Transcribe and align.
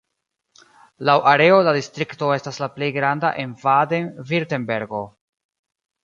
Laŭ 1.09 1.15
areo 1.31 1.59
la 1.67 1.73
distrikto 1.75 2.29
estas 2.37 2.57
la 2.63 2.69
plej 2.77 2.89
granda 2.95 3.31
en 3.43 3.53
Baden-Virtembergo. 3.65 5.03